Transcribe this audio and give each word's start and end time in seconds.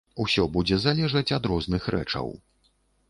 Усё 0.23 0.45
будзе 0.55 0.79
залежаць 0.85 1.33
ад 1.37 1.43
розных 1.51 1.83
рэчаў. 1.97 2.27